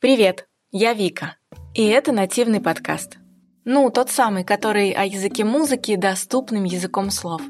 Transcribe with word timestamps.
Привет, 0.00 0.46
я 0.70 0.94
Вика, 0.94 1.36
и 1.74 1.84
это 1.84 2.12
нативный 2.12 2.60
подкаст. 2.60 3.18
Ну, 3.64 3.90
тот 3.90 4.10
самый, 4.10 4.44
который 4.44 4.92
о 4.92 5.04
языке 5.04 5.44
музыки 5.44 5.96
доступным 5.96 6.64
языком 6.64 7.10
слов. 7.10 7.42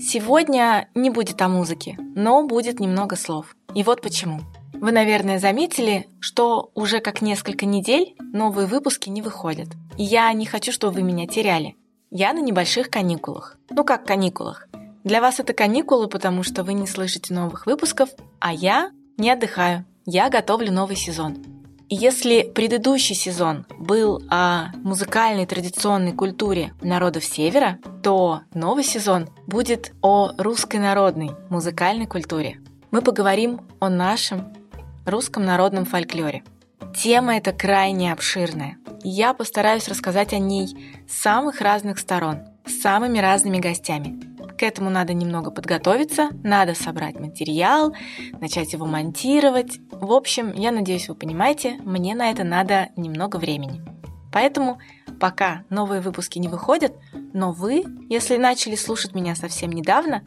Сегодня 0.00 0.88
не 0.94 1.10
будет 1.10 1.42
о 1.42 1.48
музыке, 1.48 1.98
но 2.14 2.46
будет 2.46 2.80
немного 2.80 3.16
слов. 3.16 3.56
И 3.74 3.82
вот 3.82 4.00
почему. 4.00 4.40
Вы, 4.74 4.92
наверное, 4.92 5.38
заметили, 5.38 6.08
что 6.20 6.70
уже 6.74 7.00
как 7.00 7.20
несколько 7.20 7.66
недель 7.66 8.14
новые 8.18 8.66
выпуски 8.66 9.08
не 9.10 9.20
выходят. 9.20 9.68
И 9.98 10.04
я 10.04 10.32
не 10.32 10.46
хочу, 10.46 10.72
чтобы 10.72 10.94
вы 10.94 11.02
меня 11.02 11.26
теряли. 11.26 11.76
Я 12.10 12.32
на 12.32 12.40
небольших 12.40 12.90
каникулах. 12.90 13.58
Ну 13.70 13.84
как 13.84 14.06
каникулах? 14.06 14.68
Для 15.04 15.20
вас 15.20 15.40
это 15.40 15.52
каникулы, 15.52 16.08
потому 16.08 16.44
что 16.44 16.62
вы 16.62 16.74
не 16.74 16.86
слышите 16.86 17.34
новых 17.34 17.66
выпусков, 17.66 18.10
а 18.38 18.52
я 18.52 18.90
не 19.18 19.30
отдыхаю. 19.30 19.84
Я 20.06 20.30
готовлю 20.30 20.72
новый 20.72 20.96
сезон. 20.96 21.36
Если 21.88 22.42
предыдущий 22.42 23.14
сезон 23.14 23.66
был 23.78 24.22
о 24.30 24.68
музыкальной 24.76 25.44
традиционной 25.44 26.12
культуре 26.12 26.72
народов 26.80 27.24
Севера, 27.24 27.78
то 28.02 28.42
новый 28.54 28.84
сезон 28.84 29.28
будет 29.46 29.92
о 30.00 30.30
русской 30.38 30.78
народной 30.78 31.32
музыкальной 31.50 32.06
культуре. 32.06 32.60
Мы 32.90 33.02
поговорим 33.02 33.60
о 33.80 33.90
нашем 33.90 34.54
русском 35.04 35.44
народном 35.44 35.84
фольклоре. 35.84 36.44
Тема 36.96 37.36
эта 37.36 37.52
крайне 37.52 38.12
обширная. 38.12 38.78
Я 39.02 39.34
постараюсь 39.34 39.88
рассказать 39.88 40.32
о 40.32 40.38
ней 40.38 41.04
с 41.08 41.20
самых 41.20 41.60
разных 41.60 41.98
сторон, 41.98 42.38
с 42.64 42.80
самыми 42.80 43.18
разными 43.18 43.58
гостями– 43.58 44.22
к 44.56 44.62
этому 44.62 44.90
надо 44.90 45.14
немного 45.14 45.50
подготовиться, 45.50 46.30
надо 46.42 46.74
собрать 46.74 47.18
материал, 47.18 47.94
начать 48.40 48.72
его 48.72 48.86
монтировать. 48.86 49.78
В 49.90 50.12
общем, 50.12 50.52
я 50.52 50.70
надеюсь, 50.70 51.08
вы 51.08 51.14
понимаете, 51.14 51.78
мне 51.84 52.14
на 52.14 52.30
это 52.30 52.44
надо 52.44 52.88
немного 52.96 53.36
времени. 53.36 53.82
Поэтому 54.32 54.78
пока 55.20 55.64
новые 55.68 56.00
выпуски 56.00 56.38
не 56.38 56.48
выходят, 56.48 56.94
но 57.32 57.52
вы, 57.52 57.84
если 58.08 58.36
начали 58.36 58.74
слушать 58.76 59.14
меня 59.14 59.34
совсем 59.34 59.70
недавно, 59.70 60.22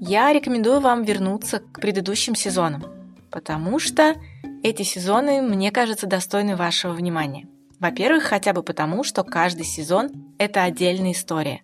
я 0.00 0.32
рекомендую 0.32 0.80
вам 0.80 1.02
вернуться 1.02 1.60
к 1.60 1.80
предыдущим 1.80 2.34
сезонам, 2.34 2.84
потому 3.30 3.78
что 3.78 4.14
эти 4.62 4.82
сезоны, 4.82 5.42
мне 5.42 5.70
кажется, 5.70 6.06
достойны 6.06 6.56
вашего 6.56 6.92
внимания. 6.92 7.46
Во-первых, 7.80 8.24
хотя 8.24 8.52
бы 8.52 8.62
потому, 8.62 9.04
что 9.04 9.24
каждый 9.24 9.64
сезон– 9.64 10.10
это 10.38 10.62
отдельная 10.62 11.12
история 11.12 11.62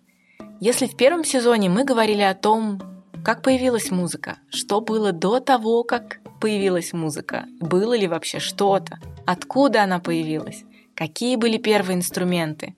если 0.59 0.87
в 0.87 0.95
первом 0.95 1.23
сезоне 1.23 1.69
мы 1.69 1.83
говорили 1.83 2.21
о 2.21 2.35
том, 2.35 2.81
как 3.23 3.41
появилась 3.41 3.91
музыка, 3.91 4.37
что 4.49 4.81
было 4.81 5.11
до 5.11 5.39
того, 5.39 5.83
как 5.83 6.19
появилась 6.39 6.93
музыка, 6.93 7.45
было 7.59 7.95
ли 7.97 8.07
вообще 8.07 8.39
что-то, 8.39 8.99
откуда 9.25 9.83
она 9.83 9.99
появилась, 9.99 10.63
какие 10.95 11.35
были 11.35 11.57
первые 11.57 11.97
инструменты, 11.97 12.75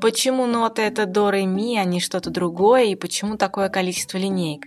почему 0.00 0.46
ноты 0.46 0.82
это 0.82 1.06
до, 1.06 1.30
ре, 1.30 1.46
ми, 1.46 1.78
а 1.78 1.84
не 1.84 2.00
что-то 2.00 2.30
другое, 2.30 2.84
и 2.84 2.94
почему 2.94 3.36
такое 3.36 3.68
количество 3.68 4.18
линеек. 4.18 4.66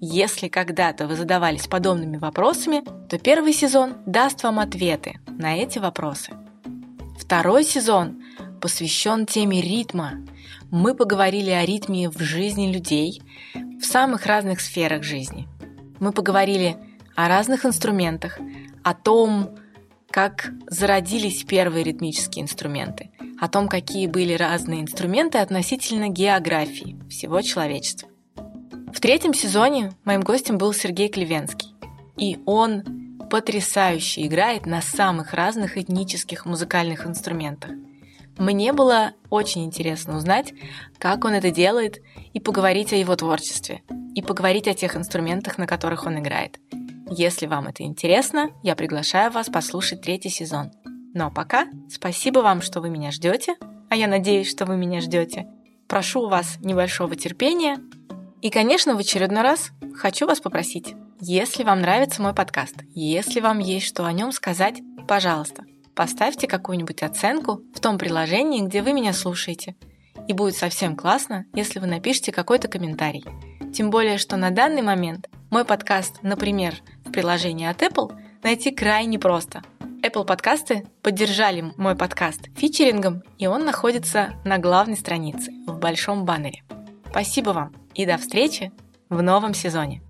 Если 0.00 0.48
когда-то 0.48 1.06
вы 1.06 1.16
задавались 1.16 1.66
подобными 1.66 2.18
вопросами, 2.18 2.84
то 3.08 3.18
первый 3.18 3.52
сезон 3.52 3.94
даст 4.04 4.42
вам 4.42 4.58
ответы 4.58 5.20
на 5.26 5.56
эти 5.56 5.78
вопросы. 5.78 6.32
Второй 7.18 7.64
сезон 7.64 8.22
посвящен 8.64 9.26
теме 9.26 9.60
ритма, 9.60 10.24
мы 10.70 10.94
поговорили 10.94 11.50
о 11.50 11.66
ритме 11.66 12.08
в 12.08 12.18
жизни 12.18 12.72
людей 12.72 13.20
в 13.54 13.84
самых 13.84 14.24
разных 14.24 14.62
сферах 14.62 15.02
жизни. 15.02 15.46
Мы 16.00 16.12
поговорили 16.12 16.78
о 17.14 17.28
разных 17.28 17.66
инструментах, 17.66 18.38
о 18.82 18.94
том, 18.94 19.50
как 20.10 20.50
зародились 20.66 21.44
первые 21.44 21.84
ритмические 21.84 22.44
инструменты, 22.44 23.10
о 23.38 23.48
том, 23.48 23.68
какие 23.68 24.06
были 24.06 24.32
разные 24.32 24.80
инструменты 24.80 25.36
относительно 25.36 26.08
географии 26.08 26.96
всего 27.10 27.42
человечества. 27.42 28.08
В 28.94 28.98
третьем 28.98 29.34
сезоне 29.34 29.92
моим 30.04 30.22
гостем 30.22 30.56
был 30.56 30.72
Сергей 30.72 31.10
Клевенский, 31.10 31.74
и 32.16 32.38
он 32.46 33.18
потрясающе 33.28 34.26
играет 34.26 34.64
на 34.64 34.80
самых 34.80 35.34
разных 35.34 35.76
этнических 35.76 36.46
музыкальных 36.46 37.06
инструментах– 37.06 37.72
мне 38.38 38.72
было 38.72 39.12
очень 39.30 39.64
интересно 39.64 40.16
узнать, 40.16 40.52
как 40.98 41.24
он 41.24 41.32
это 41.32 41.50
делает, 41.50 42.02
и 42.32 42.40
поговорить 42.40 42.92
о 42.92 42.96
его 42.96 43.14
творчестве, 43.16 43.82
и 44.14 44.22
поговорить 44.22 44.68
о 44.68 44.74
тех 44.74 44.96
инструментах, 44.96 45.58
на 45.58 45.66
которых 45.66 46.06
он 46.06 46.18
играет. 46.18 46.58
Если 47.10 47.46
вам 47.46 47.68
это 47.68 47.82
интересно, 47.82 48.50
я 48.62 48.74
приглашаю 48.74 49.30
вас 49.30 49.48
послушать 49.48 50.02
третий 50.02 50.30
сезон. 50.30 50.72
Ну 51.14 51.26
а 51.26 51.30
пока 51.30 51.66
спасибо 51.88 52.40
вам, 52.40 52.60
что 52.60 52.80
вы 52.80 52.90
меня 52.90 53.10
ждете, 53.10 53.54
а 53.88 53.96
я 53.96 54.08
надеюсь, 54.08 54.50
что 54.50 54.64
вы 54.64 54.76
меня 54.76 55.00
ждете. 55.00 55.46
Прошу 55.86 56.22
у 56.22 56.28
вас 56.28 56.58
небольшого 56.60 57.14
терпения. 57.14 57.78
И, 58.40 58.50
конечно, 58.50 58.94
в 58.94 58.98
очередной 58.98 59.42
раз 59.42 59.70
хочу 59.94 60.26
вас 60.26 60.40
попросить, 60.40 60.94
если 61.20 61.62
вам 61.62 61.80
нравится 61.80 62.20
мой 62.20 62.34
подкаст, 62.34 62.74
если 62.94 63.40
вам 63.40 63.58
есть 63.58 63.86
что 63.86 64.04
о 64.04 64.12
нем 64.12 64.32
сказать, 64.32 64.80
пожалуйста, 65.06 65.64
поставьте 65.94 66.46
какую-нибудь 66.46 67.02
оценку 67.02 67.62
в 67.74 67.80
том 67.80 67.98
приложении, 67.98 68.62
где 68.62 68.82
вы 68.82 68.92
меня 68.92 69.12
слушаете. 69.12 69.76
И 70.28 70.32
будет 70.32 70.56
совсем 70.56 70.96
классно, 70.96 71.46
если 71.54 71.78
вы 71.80 71.86
напишите 71.86 72.32
какой-то 72.32 72.68
комментарий. 72.68 73.24
Тем 73.74 73.90
более, 73.90 74.18
что 74.18 74.36
на 74.36 74.50
данный 74.50 74.82
момент 74.82 75.28
мой 75.50 75.64
подкаст, 75.64 76.22
например, 76.22 76.76
в 77.04 77.10
приложении 77.10 77.66
от 77.66 77.82
Apple, 77.82 78.12
найти 78.42 78.70
крайне 78.70 79.18
просто. 79.18 79.62
Apple 80.02 80.24
подкасты 80.24 80.86
поддержали 81.02 81.72
мой 81.76 81.96
подкаст 81.96 82.48
фичерингом, 82.56 83.22
и 83.38 83.46
он 83.46 83.64
находится 83.64 84.34
на 84.44 84.58
главной 84.58 84.96
странице 84.96 85.50
в 85.66 85.78
большом 85.78 86.24
баннере. 86.24 86.62
Спасибо 87.10 87.50
вам 87.50 87.72
и 87.94 88.04
до 88.06 88.18
встречи 88.18 88.70
в 89.08 89.22
новом 89.22 89.54
сезоне. 89.54 90.03